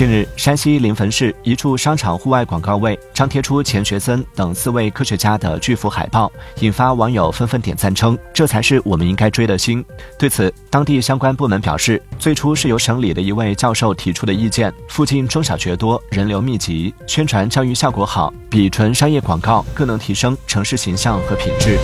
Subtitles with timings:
[0.00, 9.84] 近日山西临汾市一处商场户外广告位张贴出钱学森等四位科学家的巨幅海报引发网友纷纷点赞称这才是我们应该追的星
[10.18, 21.78] 对此当地相关部门表示最初是由省里的一位教授提出的意见附近中小学多人流密集宣传教育效果好比纯商业广告更能提升城市形象和品质